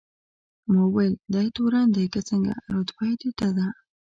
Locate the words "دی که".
1.95-2.19